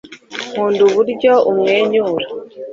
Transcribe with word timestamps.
nkunda 0.49 0.81
uburyo 0.89 1.33
umwenyura 1.49 2.21